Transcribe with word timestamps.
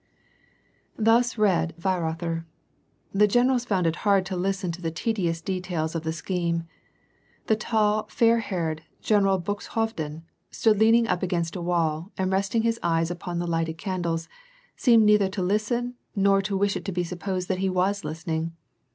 Thus 0.97 1.37
read 1.37 1.75
Weirother. 1.79 2.45
The 3.13 3.27
generals 3.27 3.65
found 3.65 3.85
it 3.85 3.97
hard 3.97 4.25
to 4.25 4.35
listen 4.35 4.71
to 4.71 4.81
the 4.81 4.89
tedious 4.89 5.41
details 5.43 5.93
of 5.93 6.01
the 6.01 6.11
scheme. 6.11 6.63
The 7.45 7.55
tall, 7.55 8.07
fair 8.09 8.39
haired, 8.39 8.81
Gen 9.03 9.21
eral 9.25 9.43
Buxhovden 9.43 10.23
stood 10.49 10.79
leaning 10.79 11.05
against 11.07 11.53
the 11.53 11.61
wall, 11.61 12.11
and, 12.17 12.31
resting 12.31 12.63
his 12.63 12.79
eyes 12.81 13.11
on 13.11 13.17
one 13.23 13.35
of 13.37 13.45
the 13.45 13.51
lighted 13.51 13.77
candles, 13.77 14.27
seemed 14.75 15.03
neither 15.03 15.29
to 15.29 15.43
listen 15.43 15.93
nor 16.15 16.41
wish 16.49 16.75
it 16.75 16.83
to 16.85 16.91
be 16.91 17.03
supposed 17.03 17.47
that 17.47 17.59
he 17.59 17.69
was 17.69 18.03
listening. 18.03 18.53